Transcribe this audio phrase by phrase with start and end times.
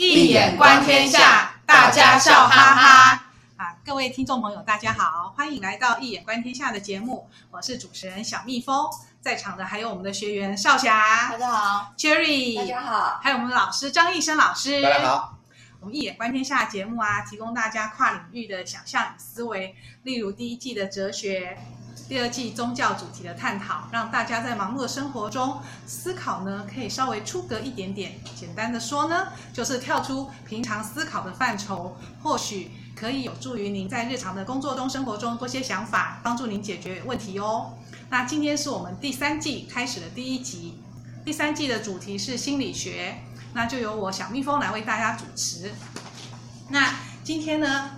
[0.00, 3.24] 易眼观天下，大家笑哈哈。
[3.56, 8.88] 啊，各位听众朋友，大家好，欢迎来到一眼观天下的节目，我是主持人小蜜蜂，
[9.20, 15.36] 在场的还有我们的学员少霞，大家好；Cherry，大家好；还有我们的老师张艺生老师，大家好。
[15.80, 19.74] 我们一眼观天下节目啊，提供大家跨领域的想象与思维，
[20.04, 21.58] 例如第一季的哲学。
[22.08, 28.18] 第二季宗教主题的探讨，让大家在忙碌的生活中思考呢，可以稍微出格一点点。
[28.34, 37.74] 简单的说呢，就是跳出平常思考的范畴，或许可以有助于您在日常的工作中、生活中多些想法，帮助您解决问题哦。
[38.08, 40.82] 那今天是我们第三季开始的第一集，
[41.26, 45.74] 第三季的主题是心理学，那就由我小蜜蜂来为大家主持。
[46.70, 47.90] 那今天呢，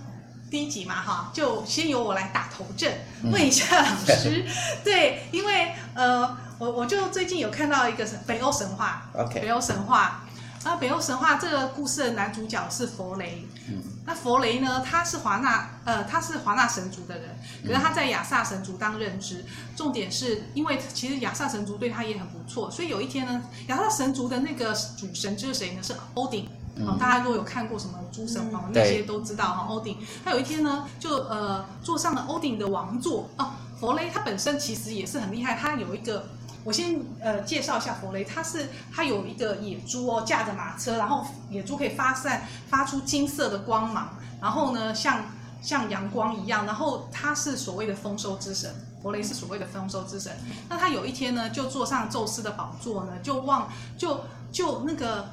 [0.51, 2.93] 第一集嘛，哈，就先由我来打头阵，
[3.31, 4.43] 问一下老师。
[4.45, 4.51] 嗯、
[4.83, 10.25] 对，因为呃，我我就最近有看到一个北欧神话，OK，北欧神话。
[10.63, 13.47] 啊北欧神话这个故事的男主角是佛雷。
[13.67, 13.81] 嗯。
[14.05, 17.29] 那佛雷呢，他是华纳，呃，他是华纳神族的人，
[17.65, 19.43] 可是他在亚萨神族当任职。
[19.75, 25.81] 重点是因为其实亚萨神族对他也很不错，所以有一天呢，亚萨神族的那个主神就是谁呢？
[25.81, 26.47] 是欧丁。
[26.85, 33.51] 哦，大家如果有看过什么诸神黄那些都知道哈，欧丁他有一天呢，就呃坐上了欧丁的王座哦。
[33.79, 36.25] 佛雷他本身其实也是很厉害，他有一个，
[36.63, 44.09] 我先呃介绍一下佛雷，他是他有一个野猪哦，驾着马车，然后野猪可以发散发出金色的光芒，
[44.39, 45.25] 然后呢像
[45.63, 48.71] 像阳光一样，然后他是所谓的丰收之神，
[49.01, 50.31] 佛雷是所谓的丰收之神。
[50.69, 54.21] 那他有一天呢，就坐上宙斯的宝座呢，就望就
[54.51, 55.29] 就那个。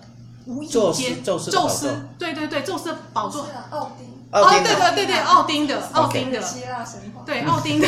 [0.49, 7.87] 无意间，宙斯，宙斯，对对对，宙斯的宝座，奥丁，哦，对对对对，奥丁的，奥丁的，希腊神话，对，奥丁的，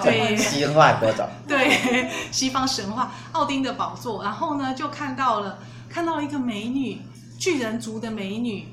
[0.00, 7.02] 对，西方国宝，对，西方神话，奥丁的宝座，然后呢，就看到了，看到了一个美女，
[7.36, 8.68] 巨人族的美女，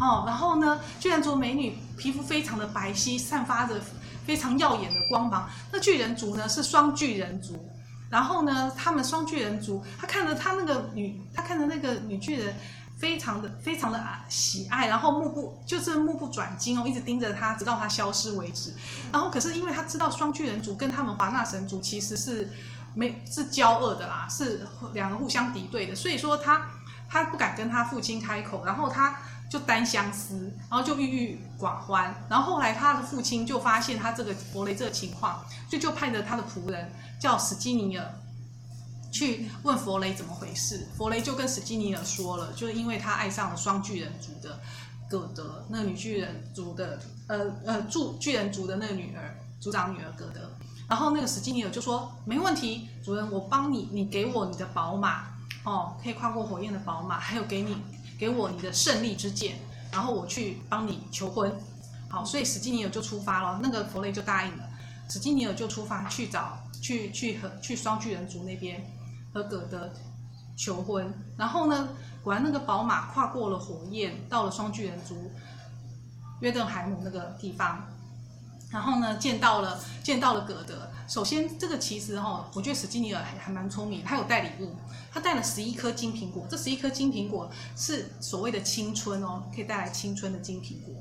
[0.00, 3.76] 哦，然后呢，巨人族美女皮肤非常的白皙，散发着
[4.26, 7.54] 非常耀眼的光芒，那巨人族呢是双巨人族。
[8.12, 12.54] 然后呢，他们双巨人族，他看着他那个女，他看着那个女巨人，
[12.98, 18.74] 非常的非常的喜爱，然后目不就是目不转睛哦，一直盯着他，直到他消失为止。
[19.10, 22.50] 然后可是因为他知道双巨人族跟他们华纳神族其实是
[22.94, 26.68] 没是交恶的啦，是两个互相敌对的，所以说他
[27.08, 29.16] 他不敢跟他父亲开口，然后他
[29.48, 32.14] 就单相思，然后就郁郁寡欢。
[32.28, 36.92] 然后后来他的父亲就发现他这个博雷这个情况，就就派着他的仆人。
[37.22, 38.14] 叫史基尼尔
[39.12, 44.58] 去问弗雷怎么回事，弗雷就跟史基尼尔说了，就是因为他爱上了双巨人族的
[45.08, 50.40] 葛德，那个女巨人族的呃呃助巨人族的那个女儿，族长女儿葛德。
[50.88, 55.26] 然后那个史基尼尔就说没问题，主人，我帮你，你给我你的宝马
[55.62, 57.76] 哦，可以跨过火焰的宝马，还有给你
[58.18, 59.60] 给我你的胜利之剑，
[59.92, 61.56] 然后我去帮你求婚。
[62.08, 64.68] 好，所以史基尼尔就出发了，那个弗雷就答应了，
[65.08, 66.58] 史基尼尔就出发去找。
[66.82, 68.84] 去去和去双巨人族那边
[69.32, 69.88] 和葛德
[70.56, 71.88] 求婚，然后呢，
[72.22, 75.30] 果然那个宝马跨过了火焰，到了双巨人族
[76.40, 77.86] 约顿海姆那个地方，
[78.70, 80.90] 然后呢，见到了见到了葛德。
[81.08, 84.74] 首先，这个其实哈、哦，我觉得史基尼尔还还蛮聪明，他有带礼物，
[85.12, 86.46] 他带了十一颗金苹果。
[86.50, 90.94] 这十一颗金苹果是所谓的青春哦，可以带来青春的金苹果。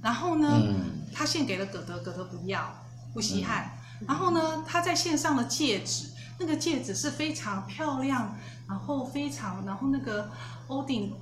[0.00, 2.72] 然后呢，嗯、他献给了葛德，葛德不要，
[3.12, 3.72] 不稀罕。
[3.78, 8.36] 嗯然后呢，他在线上的戒指，那个戒指是非常漂亮，
[8.68, 10.30] 然后非常，然后那个
[10.66, 11.12] 欧丁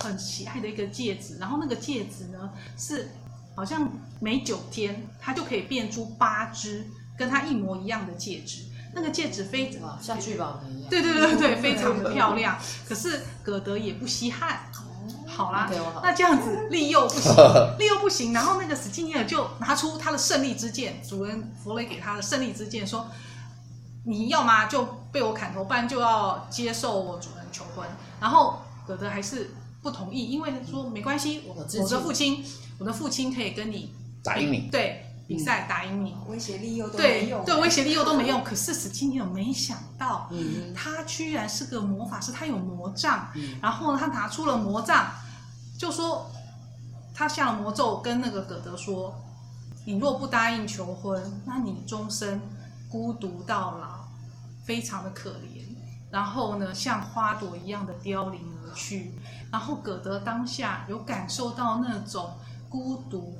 [0.00, 3.10] 很喜爱的一个戒指，然后那个戒指呢是
[3.54, 3.88] 好像
[4.20, 6.86] 每九天他就可以变出八只
[7.16, 8.62] 跟他一模一样的戒指，
[8.94, 12.58] 那个戒指非常像聚宝盆一样，对对对对，非常的漂亮。
[12.88, 14.60] 可是葛德也不稀罕。
[15.36, 17.32] 好啦，okay, 好，那这样子利诱不行，
[17.78, 18.32] 利诱不行。
[18.32, 23.08] 然后那个史基尼尔就拿出他的胜利之剑，主人弗雷给他的胜利之剑，说
[24.06, 27.86] ：“你要么就被我砍头，不然就要接受我主人求婚。”
[28.20, 32.44] 然后葛德还是不同意，因为说没关系，我我的父亲，
[32.78, 33.92] 我的父亲可以跟你
[34.22, 35.10] 打赢你，对。
[35.26, 38.44] 比赛打赢你，威胁利诱都没用，对，威胁利诱都没用。
[38.44, 45.10] 可是史基尼尔没想到，嗯，他居然是个魔法师，他有魔杖，嗯，然后呢，他拿出了魔杖，
[45.78, 46.30] 就说
[47.14, 49.14] 他下了魔咒，跟那个葛德说
[49.84, 52.40] ：“你若不答应求婚，那你终身
[52.88, 54.08] 孤独到老，
[54.64, 55.64] 非常的可怜。
[56.10, 59.12] 然后呢，像花朵一样的凋零而去。
[59.52, 62.34] 然后葛德当下有感受到那种
[62.68, 63.38] 孤独。”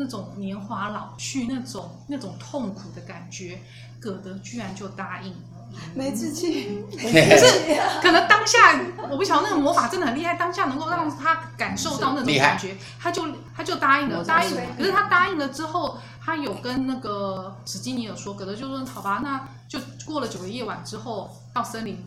[0.00, 3.60] 那种年华老去，那种那种痛苦的感觉，
[3.98, 5.57] 葛德居然就答应了。
[5.94, 8.78] 没志气，可 是可能当下
[9.10, 13.24] 我不晓得那个魔法真的很厉害，当下能够让他感受到那种感觉，他就
[13.56, 14.54] 他就答应了，答应。
[14.76, 21.98] 可是他答应了之后，他有跟那个史基尼有说，葛德就说好吧，那就过了九个夜晚之后到森林，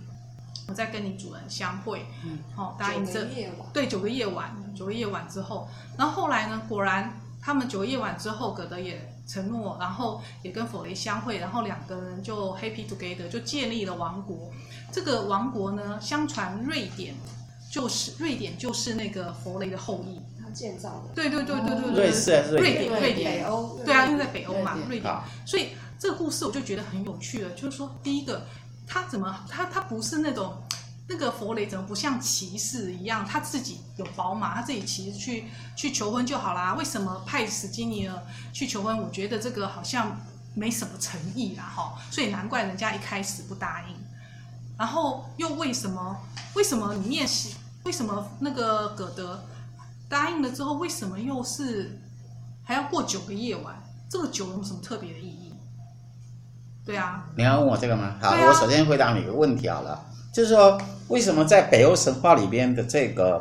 [0.68, 2.06] 我再跟你主人相会。
[2.24, 3.28] 嗯，好，答应这
[3.74, 5.68] 对九个夜晚，九个夜晚之后，
[5.98, 9.08] 然后后来呢，果然他们九个夜晚之后，葛德也。
[9.32, 14.52] 承诺，然后也跟佛雷相会，然后两个人就 happy together，就建立了王国。
[14.92, 17.16] 这个王国呢，相传瑞典
[17.72, 21.14] 就是瑞典就是那个佛雷的后裔，他建造的。
[21.16, 22.04] 对对对对对对。
[22.04, 22.90] 瑞士还是瑞典？
[23.00, 23.80] 瑞典，北欧。
[23.86, 25.14] 对啊，因为在北欧嘛，瑞典。
[25.46, 28.46] 所以这个故事我就觉得很有趣了，就是说，第一个，
[28.86, 30.62] 他怎么他他不是那种。
[31.08, 33.26] 那个佛雷怎么不像骑士一样？
[33.26, 35.46] 他自己有宝马，他自己骑去
[35.76, 36.74] 去求婚就好啦。
[36.76, 38.18] 为什么派史基尼尔
[38.54, 38.98] 去求婚？
[38.98, 40.20] 我觉得这个好像
[40.54, 41.98] 没什么诚意啦，哈。
[42.10, 43.96] 所以难怪人家一开始不答应。
[44.78, 46.18] 然后又为什么？
[46.56, 47.56] 为什么你面是？
[47.84, 49.44] 为什么那个葛德
[50.08, 52.00] 答应了之后，为什么又是
[52.64, 53.76] 还要过九个夜晚？
[54.10, 55.54] 这个九有什么特别的意义？
[56.86, 57.26] 对啊。
[57.36, 58.16] 你要问我这个吗？
[58.22, 60.06] 好，啊、我首先回答你一个问题好了。
[60.32, 60.78] 就是说，
[61.10, 63.36] 为什么在北欧神话里边的这个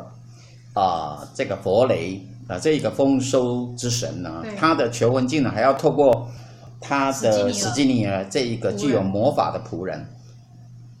[0.73, 6.29] 啊、呃，这个弗雷啊，这一个丰收之神呢，他的求婚竟然还要透过
[6.81, 10.05] 他的史基尼尔这一个具有魔法的仆人？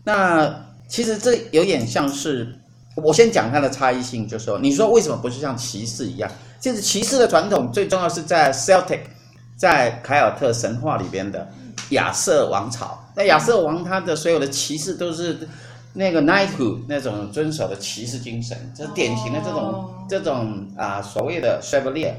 [0.05, 2.57] 那其实这有点像是，
[2.95, 6.31] 我先讲它的差异性，就是说，你说为什么不是像骑士一样？
[6.61, 9.01] 就是骑士的传统最重要是在 Celtic，
[9.57, 11.49] 在凯尔特神话里边的
[11.89, 12.97] 亚瑟王朝。
[13.13, 15.49] 那亚瑟王他的所有的骑士都是。
[15.93, 19.85] 那个 knighthood 那种遵守的骑士精神，就是典型的这种、oh.
[20.09, 22.13] 这种啊所谓的 chevalier，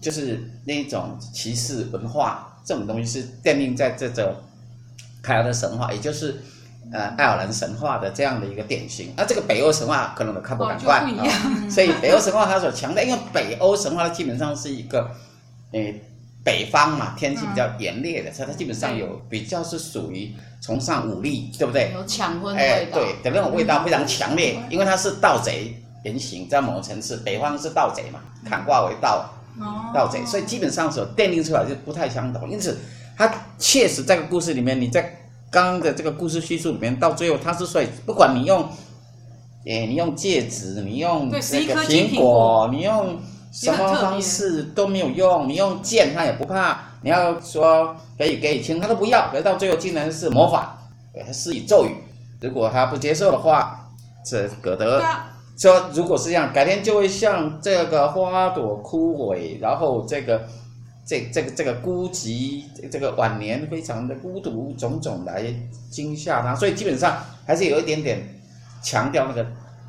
[0.00, 4.34] 就是那种骑士文化，这种东西是奠定在这种
[5.22, 6.36] 凯尔特神话，也就是
[6.92, 9.12] 呃爱尔兰神话的这样的一个典型。
[9.16, 11.24] 那这个北欧神话可能都看不赶快啊，
[11.70, 15.10] 所以北欧神话它所强调，因为北欧神话它基本上是一个
[15.72, 16.02] 诶。
[16.44, 20.32] 北方嘛，天气比较炎烈的，所以它基本上有比较是属于
[20.62, 21.90] 崇尚武力，对不对？
[21.92, 22.98] 有抢婚的味道。
[22.98, 25.74] 对的那种味道非常强烈，因为它是盗贼
[26.04, 29.28] 原型，在某个层次，北方是盗贼嘛，砍挂为盗，
[29.92, 32.48] 盗贼，所以基本上所奠定出来就不太相同。
[32.48, 32.78] 因此，
[33.16, 35.02] 它确实在这个故事里面，你在
[35.50, 38.66] 刚刚的这个故事叙述里面，到最后它是所以，不管你用，
[39.66, 41.42] 诶，你用戒指，你用那个
[41.84, 43.20] 苹果，你用。
[43.50, 50.78] 什么方式都没有用，你用剑他也不怕，你要说可以给你听他都不要，可是到最后竟然是魔法，
[51.14, 51.94] 给他施以咒语，
[52.40, 53.88] 如果他不接受的话，
[54.24, 55.02] 这葛德
[55.58, 60.46] 说如果是这样，改天就会像这个花朵枯萎，然后这个
[61.06, 65.44] 这这个这个孤寂，这个晚年非常的孤独，种种来
[65.90, 67.16] 惊吓他，所以基本上
[67.46, 68.40] 还是有一点点
[68.82, 69.46] 强调那个。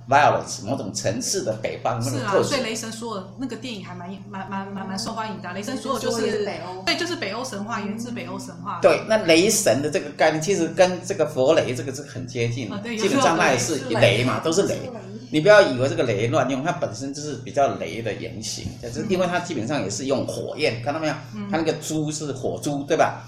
[0.10, 5.54] Violence 某种层次的北方那种特色，所以雷神说的那个电影还蛮蛮蛮蛮蛮受欢迎的。
[5.54, 8.80] 雷神说的就是北欧，对，就是北欧神话，源自北欧神话。
[8.82, 14.90] 对，那雷神的这个概念其实跟这个佛雷这个是很接近的，基本上那也是雷嘛，都是雷。
[15.32, 21.14] 你不要以为这个雷乱用，它本身就是比较雷的原型，就是因为它基本上也是用火焰，看到没有？
[21.52, 23.28] 它那个猪是火猪，对吧？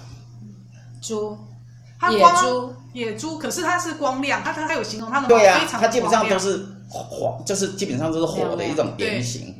[1.00, 1.38] 猪。
[2.10, 9.54] 野猪，野猪，可是它是光亮，它它它有形容它的对呀、啊，它基本上都是火，就是基本上都是火的一种原型，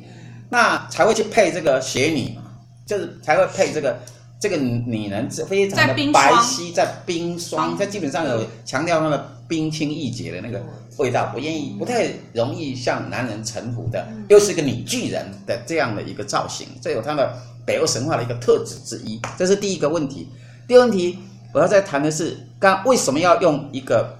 [0.49, 2.41] 那才会去配这个雪女嘛，
[2.85, 3.97] 就是才会配这个
[4.39, 10.61] 这个女人非常的白皙，在冰霜，在基本上有强调那个冰清玉洁的那个
[10.97, 17.35] 味道，不愿意不太容易向男人臣服的，又是一个女巨人的这样的一个造型，这有它的
[17.65, 20.27] 北欧神话的一个特质之一，这是第一个问题，
[20.67, 21.17] 第二个问题。
[21.53, 24.17] 我要再谈的是，刚为什么要用一个，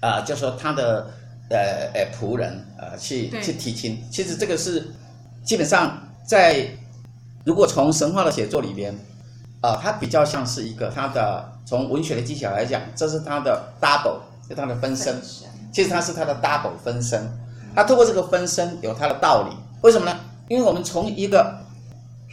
[0.00, 1.06] 啊、呃，就说他的
[1.50, 1.58] 呃
[1.92, 4.02] 呃仆人呃去去提亲？
[4.10, 4.90] 其实这个是
[5.44, 6.66] 基本上在
[7.44, 8.90] 如果从神话的写作里边，
[9.60, 15.20] 啊、呃，它比较像是一个他的从文学的技巧来讲，这是他的 double，是它的分身。
[15.70, 17.30] 其实他是他的 double 分身。
[17.74, 20.18] 他透过这个分身有他的道理，为什么呢？
[20.48, 21.58] 因为我们从一个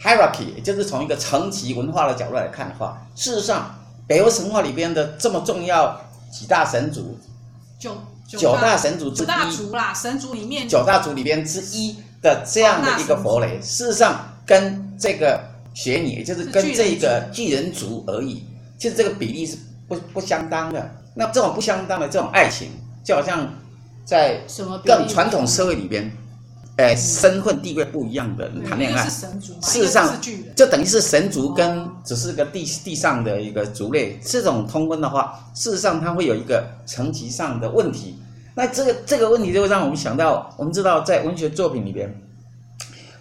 [0.02, 3.74] hierarchy，也就是从一个层级文化的角度来看的话，事实上。
[4.06, 7.18] 北欧神话里边的这么重要几大神族，
[7.78, 7.96] 九
[8.26, 15.40] 九大神族之一，九大族啦，神族里面九大族里边之一的这样的一个弗雷，事实上跟这个
[15.72, 18.44] 雪女，也就是跟这个巨人族而已，
[18.78, 19.56] 其实这个比例是
[19.88, 20.96] 不不相当的。
[21.14, 22.70] 那这种不相当的这种爱情，
[23.04, 23.48] 就好像
[24.04, 24.40] 在
[24.84, 26.10] 更传统社会里边，
[26.76, 29.08] 呃，身份地位不一样的人谈恋爱。
[29.08, 29.28] 事
[29.62, 30.20] 实上
[30.56, 34.18] 就等于是神族跟只是个地地上的一个族类。
[34.24, 38.18] 这种通婚的话，事实上它会有一个层级上的问题。
[38.56, 42.12] 那这个这个问题就会让我们想到，我们知道在文学作品里边，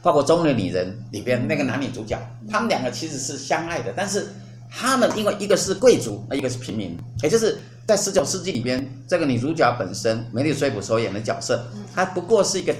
[0.01, 2.19] 包括《中年女人》里边那个男女主角，
[2.49, 4.29] 他们两个其实是相爱的，但是
[4.71, 12.73] 他们因为一个是贵族，一个是平民，也就是在十九世纪里边，这个女主角本身梅莉史翠普所演的角色，她不过是一个。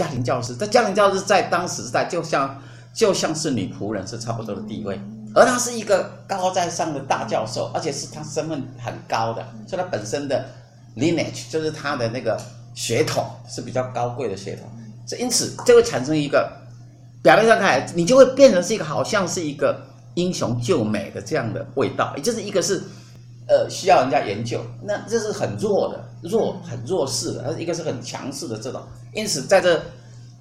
[0.00, 2.58] 家庭教师，这家庭教师在当时时代就像
[2.94, 4.98] 就像是女仆人，是差不多的地位，
[5.34, 10.46] 而他是一个高在上的大教授，而且是他身份很高的，所以他本身的
[10.96, 12.40] lineage 就是他的那个
[12.74, 14.66] 血统是比较高贵的血统，
[15.06, 16.50] 所以因此就会产生一个
[17.22, 19.78] 表面上看来，你就会变成是一个好像是一个
[20.14, 22.82] 英雄救美的这样的味道，也就是一个是。
[23.50, 28.80] 呃，需要人家研究，那这是很弱的，弱很弱势的，而一个是很强势的这种。
[29.12, 29.82] 因此，在这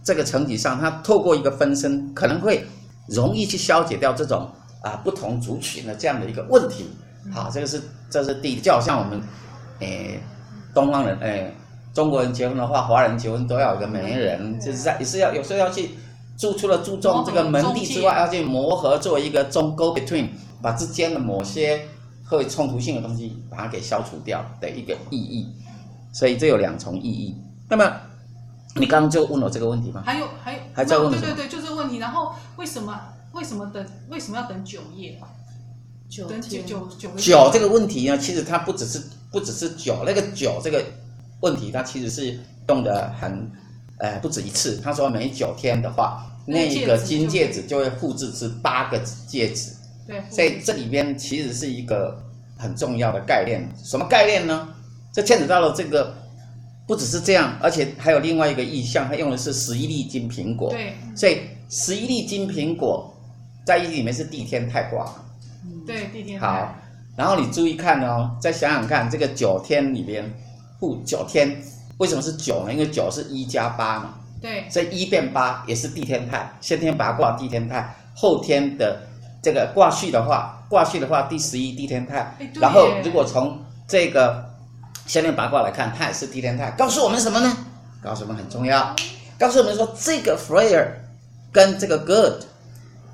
[0.04, 2.64] 这个层级上，它透过一个分身，可能会
[3.08, 4.48] 容易去消解掉这种
[4.84, 6.88] 啊不同族群的这样的一个问题。
[7.34, 9.20] 好，这个是这是第一，就好像我们，
[9.80, 10.22] 诶，
[10.76, 11.52] 东方人，诶，
[11.96, 15.90] 中国人结婚的话，华人结婚都要有个媒人，就是在也是要有时候要去
[16.38, 20.28] 注除了注重这个门第之外，要去磨合，做一个中 go between，
[20.62, 21.82] 把之间的某些。
[22.38, 25.48] 会冲突性的东西，把它给消除掉的一个意义，
[26.14, 27.36] 所以这有两重意义。
[27.68, 27.92] 那么，
[28.76, 30.04] 你刚刚就问我这个问题吗？
[30.06, 31.12] 还有还有还在问？
[31.12, 31.98] 对对对，就这个问题。
[31.98, 33.00] 然后为什么
[33.34, 35.20] 为什么等为什么要等九夜？
[36.08, 38.18] 九等九九九九这个问题呢？
[38.18, 40.84] 其实它不只是不只是九那个九这个
[41.42, 43.52] 问题，它其实是用的很
[43.98, 44.80] 呃不止一次。
[44.84, 49.72] 他说每九天的话，那个金戒指就会复制是八个戒指。
[50.10, 52.20] 对，所以这里边其实是一个
[52.58, 54.68] 很重要的概念，什么概念呢？
[55.14, 56.12] 这牵扯到了这个，
[56.88, 60.72] 不只是这样，而且还有另外一个意象，它用的是十一粒金苹果。
[60.72, 63.14] 对，所以十一粒金苹果
[63.68, 65.14] 在意里面是地天泰卦。
[65.86, 66.48] 对，地天泰。
[66.48, 66.76] 好，
[67.16, 70.28] 然后你注意看哦，再想想看，这个九天里边，
[70.80, 71.56] 不九天
[72.00, 72.74] 为什么是九呢？
[72.74, 74.16] 因为九是一加八嘛。
[74.42, 79.08] 对，所以一变八也是地天泰，先天八卦地天泰，后天的。
[79.42, 82.38] 这个卦序的话，卦序的话，第十一地天泰。
[82.56, 84.44] 然后，如果从这个
[85.06, 87.58] 先天八卦来看，它也是地天泰，告诉我们什么呢？
[88.02, 88.96] 告诉我们很重要，
[89.38, 90.88] 告诉我们说，这个 Freyr
[91.52, 92.44] 跟这个 Gerd，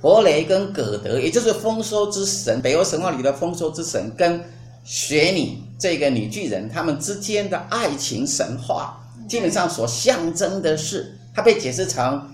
[0.02, 4.44] 弗雷跟葛德，也就是丰收之神，北欧神话里的丰收之神，跟
[4.84, 12.30] 雪女这个女巨人，他们之间的爱情神话，基本上所象征的是，它被解释成。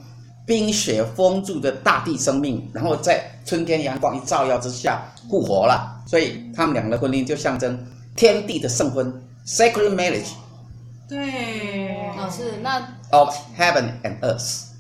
[0.46, 7.78] 冰雪封住的大地生命，然后在春天阳光一照耀之下复活了，所以他们两个的婚姻就象征
[8.16, 9.14] 天地的圣婚。
[9.46, 10.32] （sacred marriage）。
[11.10, 12.80] 对，老师，那
[13.12, 14.71] of heaven and earth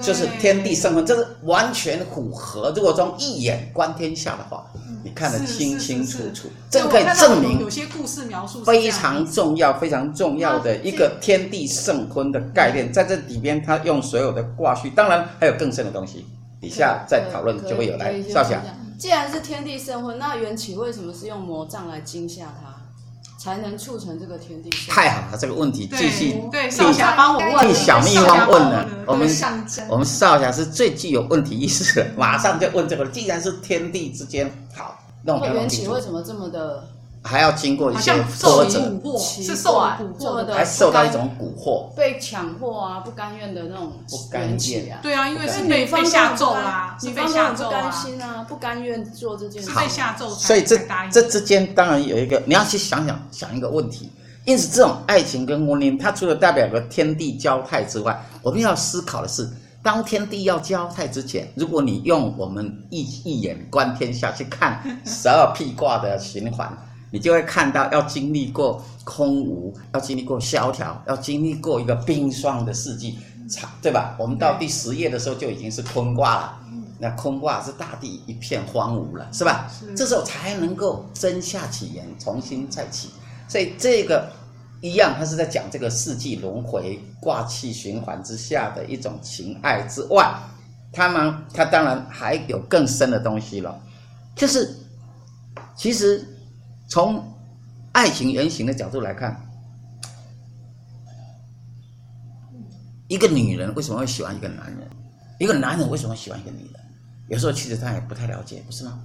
[0.00, 2.72] 就是天地圣婚，这是完全符合。
[2.76, 4.64] 如果从一眼观天下的话。
[5.02, 16.26] 你看得清清楚楚，这个可以证明有些故事描述非常重要、非常重要的一个天地圣婚的概念，在这里边，他用所有的卦序，当然还有更深的东西，
[16.60, 18.22] 底下再讨论就会有来。
[18.24, 18.60] 少侠，
[18.98, 22.79] 既然是天地圣婚，那缘起为什么是用魔杖来惊吓他？
[23.40, 24.68] 才能促成这个天地。
[24.86, 28.86] 太好了，这个问题继续对少侠帮我问，替小蜜蜂问了。
[29.06, 29.26] 我们
[29.88, 33.06] 我们少侠是最具有问题意识的，马上就问这个。
[33.06, 36.86] 既然是天地之间，好，那我们缘起为什么这么的？
[37.22, 38.80] 还要经过一些波折，
[39.18, 45.00] 是受蛊惑的，还受到一种蛊惑，被强迫啊，不甘愿的那种不甘愿啊。
[45.02, 50.30] 对啊，因为是被被下咒啦，是被下咒啊，不甘心啊，不甘愿做这件事，是被下咒。
[50.30, 50.78] 所以这
[51.12, 54.10] 这之间当然有一个，你要去想想想一个问题。
[54.46, 59.46] 因此，这种爱情跟婚姻，它除了代表个天地交泰之外，我们要思考的是，
[59.82, 66.74] 当天地要交泰之前，如果你用我们一一眼观天下去看十二辟卦的循环。
[67.12, 73.18] 你就会看到，要经历过空无，要经历过萧条，要经历过一个冰霜的世纪，
[73.82, 74.14] 对吧？
[74.16, 76.60] 我们到第十页的时候就已经是坤卦了，
[77.00, 79.68] 那坤卦是大地一片荒芜了，是吧？
[79.96, 83.10] 这时候才能够真下起言，重新再起。
[83.48, 84.30] 所以这个
[84.80, 90.32] 一样，它是在讲这个四季轮回、卦气循环之下的一种情爱之外，
[90.92, 93.76] 他们他当然还有更深的东西了，
[94.36, 94.76] 就是
[95.74, 96.24] 其实。
[96.90, 97.24] 从
[97.92, 99.40] 爱情原型的角度来看，
[103.06, 104.90] 一个女人为什么会喜欢一个男人？
[105.38, 106.80] 一个男人为什么会喜欢一个女人？
[107.28, 108.98] 有时候其实他也不太了解，不是吗？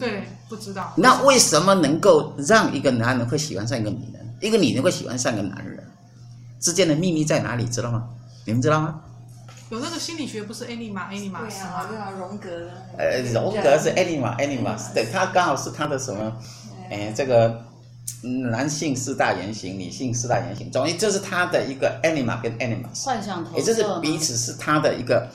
[0.00, 0.94] 对，不知道。
[0.96, 4.34] 那为什么能够让一个男人会喜欢上一个女人？
[4.40, 5.86] 一个女人会喜欢上一个男人？
[6.60, 7.66] 之间的秘密在哪里？
[7.66, 8.08] 知道吗？
[8.46, 9.02] 你们知道吗？
[9.68, 11.84] 有那个心理学不是艾尼玛艾尼玛斯吗？
[11.86, 12.70] 对啊，荣格的。
[12.96, 16.32] 呃，荣格是艾尼玛艾尼玛斯，对，他刚好是他的什么？
[16.92, 17.58] 哎，这个
[18.50, 25.26] 男性四大原型，女性四大原型，总之这是他的一个 anima 跟 animus，幻想投射，也就是彼此是他的一个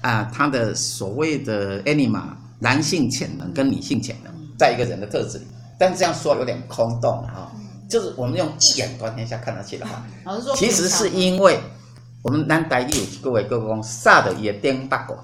[0.00, 2.22] 啊，他的所谓的 anima
[2.58, 5.44] 男性潜能跟女性潜能，在一个人的特质里，
[5.78, 7.52] 但这样说有点空洞啊，
[7.90, 10.02] 就是我们用一眼观天下看得起的话，
[10.56, 11.60] 其实是因为。
[12.24, 15.16] 我们南台语有各位各位讲，煞的也颠八卦，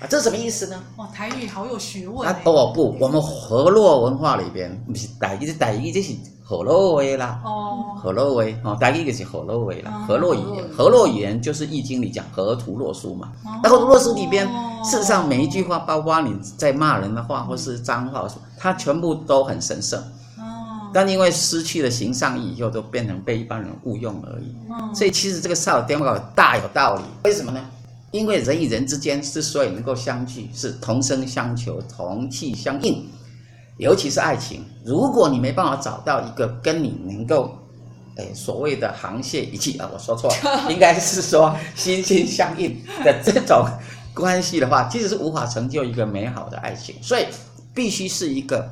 [0.00, 0.82] 啊，这是什么意思呢？
[0.96, 2.28] 哇，台语好有学问。
[2.28, 6.12] 啊，哦不，我们河洛文化里边不是台语，台语就是
[6.44, 7.40] 河洛话啦。
[7.44, 7.96] 哦。
[7.96, 10.04] 河洛话，哦，台语就是河洛话啦。
[10.06, 13.32] 河洛语言，河洛语言就是《易经》里讲河图洛书嘛。
[13.62, 14.46] 那河图洛书里边，
[14.84, 18.26] 事实上每一句话，包括你在骂人的话或是脏话，
[18.58, 20.02] 它全部都很神圣。
[20.92, 24.54] 但因为失去了形上意以后，都变成被一般人误用而已。
[24.94, 27.02] 所以其实这个少电话大有道理。
[27.24, 27.60] 为什么呢？
[28.16, 33.06] 因为人与人之间之所以能够相聚，是同声相求、同气相应。
[33.78, 37.58] 尤其是爱情，如果你没办法找到一个跟你能够，
[38.16, 43.66] 诶所谓的沆瀣一气啊，我说错了， 应该是说心心相印的这种
[44.14, 46.94] 关系的话，其实是无法成就一个美好的爱情。
[47.02, 47.26] 所以
[47.74, 48.68] 必须是一个。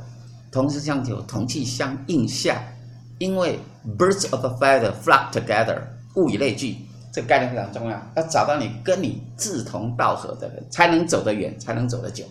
[0.52, 2.62] 同声相求，同气相应下，
[3.18, 3.58] 因为
[3.98, 5.78] birds of a feather flock together，
[6.14, 6.76] 物以类聚，
[7.14, 8.11] 这个概念非常重要。
[8.16, 12.25] 要找到你跟你志同道合的人，才能走得远，才能走得久，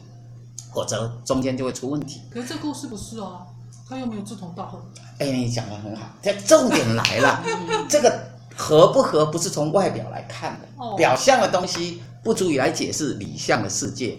[0.74, 2.20] 否则中间就会出问题。
[2.30, 3.48] 可是这故事不是啊，
[3.88, 4.84] 他又没有志同道合。
[5.20, 7.42] 哎，你讲的很好，这重点来了，
[7.88, 8.20] 这个
[8.58, 14.18] 合不合不是从外表来看的，哦、表象的东西不足以来解释里象的世界，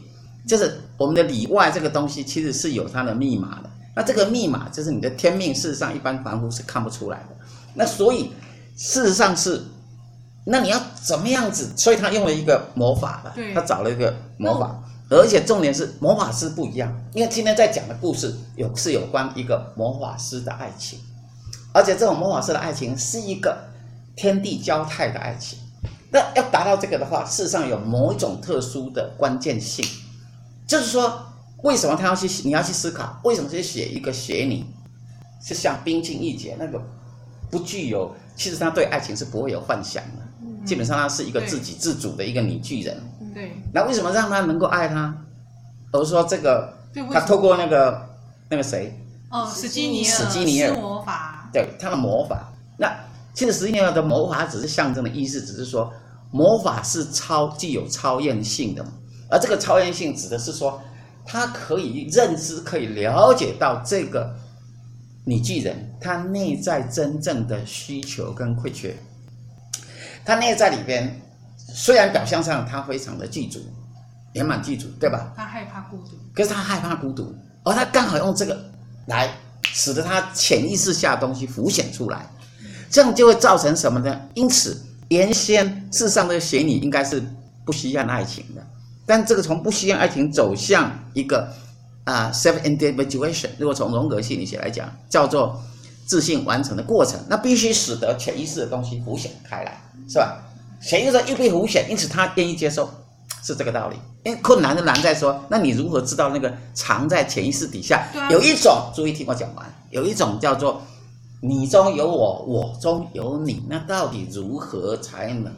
[0.49, 3.69] 就是我们的里外这个东西其实是有它的密码的。
[3.95, 7.37] 那这个密码就是你的天命，事实上一般凡夫是看不出来的。
[7.75, 8.33] 那所以
[8.77, 9.63] 事实上是，
[10.45, 11.73] 那你要怎么样子？
[11.77, 20.99] 所以他用了一个魔法了，他找了一个魔法，而且重点是魔法师不一样，因为今天在讲的故事有是有关一个魔法师的爱情，
[21.73, 23.57] 而且这种魔法师的爱情是一个
[24.17, 25.59] 天地交泰的爱情。
[26.11, 29.85] 那要达到这个的话，事实上有某一种特殊的关键性，
[30.67, 31.21] 就是说。
[31.65, 32.29] 为什么他要去？
[32.45, 34.67] 你要去思考，为什么去写一个写你，
[35.43, 36.79] 是像冰清玉洁那个，
[37.51, 40.23] 不具有，其实他对爱情是不会有幻想的。
[40.43, 42.97] 嗯、基本上他是一个自给自足的一个女巨人。
[43.35, 43.53] 对。
[43.73, 45.15] 那为什么让他能够爱他？
[45.93, 46.73] 而是说这个，
[47.13, 48.07] 他透过那个
[48.49, 48.99] 那个谁？
[49.31, 50.11] 哦，史基尼尔。
[50.11, 51.49] 史基尼尔魔法。
[51.53, 52.53] 对，他的魔法。
[52.79, 52.93] 那
[53.33, 55.93] 其实史基尼尔的魔法只是象征的意思，只是说
[56.31, 58.85] 魔法是超具有超验性的，
[59.31, 60.81] 而这个超验性指的是说。
[61.27, 64.31] 他可以认知，可以了解到这个
[65.25, 68.95] 女巨人他内在真正的需求跟匮缺。
[70.25, 71.21] 他内在里边，
[71.57, 73.61] 虽然表象上他非常的具足，
[74.33, 75.33] 圆满具足，对吧？
[75.37, 76.11] 他害怕孤独。
[76.35, 78.71] 可是他害怕孤独，而他刚好用这个
[79.07, 79.31] 来
[79.65, 82.27] 使得他潜意识下的东西浮现出来，
[82.91, 84.21] 这样就会造成什么呢？
[84.35, 87.23] 因此，原先世上的邪女应该是
[87.65, 88.67] 不需要爱情的。
[89.07, 91.53] 但这个从不需要爱情走向一个
[92.05, 95.61] 啊 self individuation，如果从荣格心理学来讲，叫做
[96.07, 100.43] 自信完成的过程，那必须使得潜意识的东西浮显开来，是吧？
[100.83, 102.89] 潜意识又被浮显，因此他愿意接受，
[103.43, 103.97] 是这个道理。
[104.23, 108.07] 因为困难的难在说，那你如何知道那个藏在潜意识底下？
[108.31, 110.83] 有一种，注意听我讲完，有一种叫做
[111.41, 115.53] 你中有我，我中有你，那到底如何才能？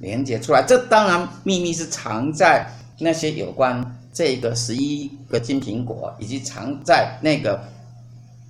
[0.00, 2.66] 连接出来，这当然秘密是藏在
[2.98, 3.80] 那些有关
[4.12, 7.58] 这个十一个金苹果，以及藏在那个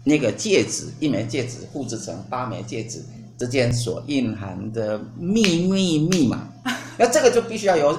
[0.05, 3.05] 那个戒指，一枚戒指复制成八枚戒指
[3.39, 6.49] 之间所蕴含的秘密密码。
[6.99, 7.97] 那这个就必须要有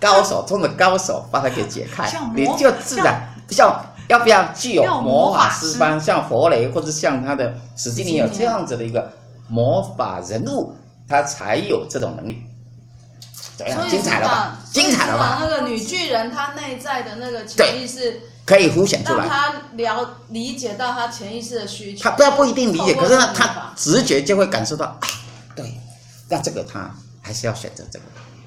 [0.00, 9.10] 高手中的高手把它给解开，你就自然像，要不要具有魔法师般，像佛雷或者像他的史蒂尼有这样子的一个
[9.48, 10.74] 魔法人物，
[11.08, 12.42] 他才有这种能力。
[13.56, 13.88] 怎样？
[13.88, 14.58] 精彩了吧？
[14.74, 15.38] 精彩了吧？
[15.40, 22.02] 那个女巨人，她内在的那个潜意识可以浮现出来，让她了理解到她潜意识的需求。
[22.02, 25.08] 她不要不一定理解，可是她，她直觉就会感受到啊，
[25.54, 25.80] 对，
[26.28, 28.04] 那这个她还是要选择这个，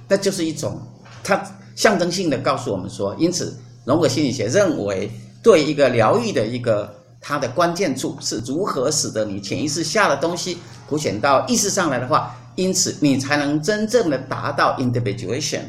[0.10, 0.82] 那就是一种，
[1.24, 1.42] 它
[1.78, 5.10] 象征性的告诉我们说，因此荣格心理学认为，
[5.42, 10.58] 对一个疗愈的一个它的关键处是如何使得你潜意识下的东西
[10.90, 12.36] 浮显到意识上来的话。
[12.56, 15.60] 因此，你才能真正的达到 individuation，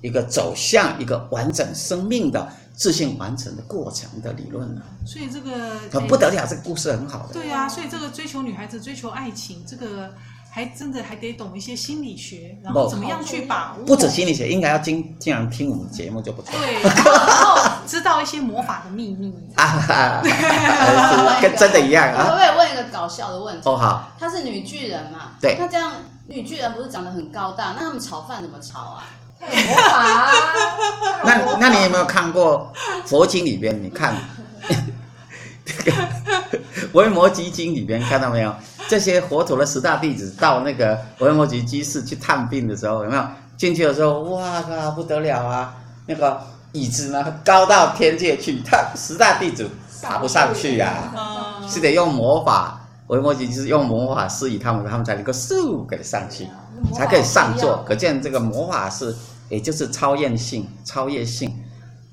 [0.00, 4.82] 一个走向一个完整生命的自信完成的过程的理论了。
[5.06, 7.32] 所以这个很不得了，这个故事很好的。
[7.32, 10.12] 对、啊，所以这个追求女孩子、追求爱情，这个
[10.50, 13.84] 还真的还得懂一些心理学，然后怎么样去把握。
[13.84, 16.52] 不止心理学，应该要经经常听我们节目就不错。
[16.58, 20.22] 对，然后，知道一些魔法的秘密 啊，
[21.40, 22.34] 跟真的一样啊。
[22.34, 23.68] 我也问一个搞笑的问题。
[23.68, 24.10] 哦好。
[24.18, 25.32] 她是女巨人嘛？
[25.40, 25.56] 对。
[25.58, 25.92] 那这样
[26.26, 27.72] 女巨人不是长得很高大？
[27.76, 29.04] 那他们炒饭怎么炒啊？
[29.40, 30.30] 魔法啊。
[31.24, 32.72] 那那你有没有看过
[33.04, 33.82] 佛经里边？
[33.82, 34.14] 你看
[35.64, 35.92] 这个
[36.92, 38.54] 维摩诘经里边看到没有？
[38.88, 43.24] 这些佛陀的十大弟子到那个维摩诘居士去探病的时候，有没有
[43.56, 44.20] 进去的时候？
[44.20, 45.74] 哇靠，不得了啊！
[46.06, 46.40] 那个
[46.72, 49.68] 椅子呢，高到天界去，他十大弟子
[50.02, 52.80] 爬不上去呀、啊，是得用魔法。
[53.08, 56.46] 维摩诘就是用魔法施以他们，他们才能够嗖给上去，
[56.94, 57.82] 才可以上座。
[57.86, 59.14] 可见这个魔法是，
[59.48, 61.52] 也就是超验性、超越性，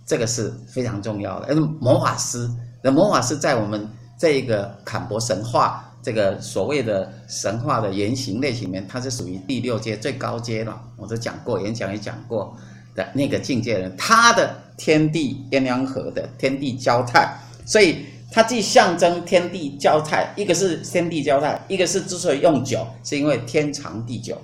[0.06, 1.56] 这个是非常重要的。
[1.56, 2.50] 魔法师，
[2.82, 5.82] 那魔法师在我们这个坎伯神话。
[6.06, 10.80] 这个所谓的神话的原型类型里面，它是属于第六阶最高阶了。
[10.98, 12.56] 我都讲过，演讲也讲过
[12.94, 17.28] 的那个境界的人，他的天地鸳鸯合的天地交泰，
[17.66, 24.40] 所以它既象征天地交泰，一个是天地交泰，一个是之所以用酒，是因为天长地久，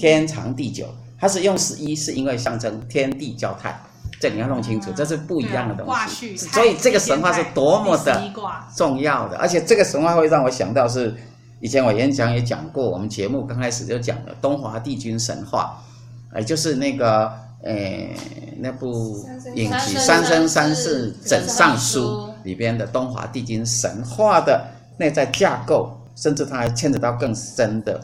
[0.00, 0.86] 天长地久，
[1.18, 3.78] 它是用十一，是因为象征天地交泰。
[4.18, 6.36] 这你要弄清楚，这是不一样的东西。
[6.36, 8.32] 所以这个神话是多么的
[8.74, 11.14] 重要的，而且这个神话会让我想到是
[11.60, 15.82] 以前我演讲也讲过，我们节目刚开始就讲了东华帝君神话，
[16.32, 17.30] 哎，就是那个
[17.62, 18.16] 诶
[18.58, 22.00] 那部影集《三生三世枕上书》
[22.44, 24.66] 里边的东华帝君神话的
[24.98, 27.98] 内在架构，甚至它还牵扯到更深的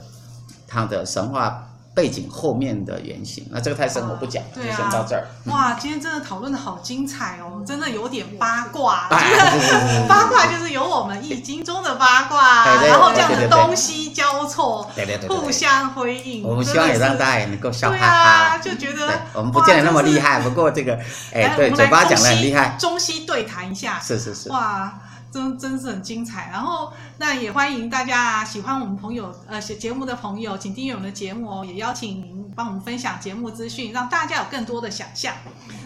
[0.67, 1.63] 它的神话。
[1.97, 5.25] 背景后面的原型，那这个太深我不讲，就先到这儿。
[5.47, 14.91] 哇，今天真的讨论的好精彩哦，真的有点八卦，就是八卦就是有我们易经中的八卦，然后这样的东西交错，
[15.27, 16.45] 互相辉映。
[16.45, 21.01] 我们希望也让大家也能够笑哈哈，就觉得我们不见得那么厉害，不过这个
[21.33, 24.93] 哎，对，嘴巴讲的很厉害，中西对谈一下，是是是，哇。
[25.37, 35.35] 真真是很精彩，然后那也欢迎大家喜欢我们朋友呃写节目的朋友，请订阅我们的节目哦，也邀请您帮我们分享节目资讯，让大家有更多的想象，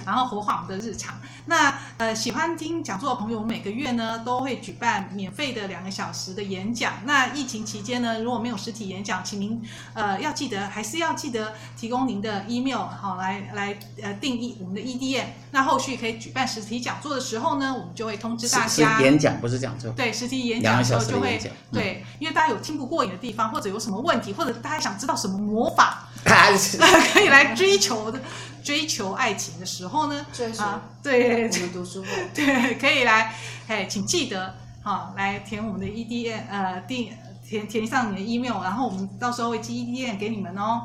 [0.06, 1.18] 然后活化我们的日常。
[1.46, 6.92] 那呃喜欢听讲座的朋友，我们每个月呢都会举办免费的两个小时的演讲。
[7.04, 9.60] 那疫情期间呢，如果没有实体演讲，请您
[9.94, 15.24] 呃要记得还是要记得提供您的 email 好来来呃定义我们的 EDM。
[15.50, 19.39] 那后续可以举办实体讲座的时候呢，我们就会通知大家演讲。
[19.40, 21.40] 不是讲座，对实体演讲的时候就会
[21.72, 28.20] 对，因为大家有听不过瘾的地方，或者有什么问题，或者大家想知道什么魔法 可以来追求的
[28.62, 30.26] 追求爱情的时候呢，
[30.58, 33.34] 啊，对，我们读书会， 对，可以来，
[33.66, 40.82] 哎，请记得好来填我们的 EDM，呃，填填填上你的 email，然后我们到时候会寄 EDM 给你们哦。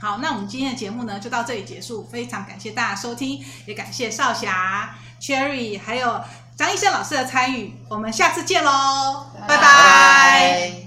[0.00, 6.20] 好，那我们今天的节目呢就到这里结束，非常感谢大家收听，也感谢少侠、Cherry 还有。
[6.56, 9.56] 张医生老师的参与，我们下次见喽，拜拜。
[9.56, 10.85] 拜拜。